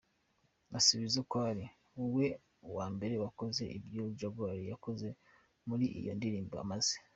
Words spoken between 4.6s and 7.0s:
yakoze muri iyo ndirimbo maze.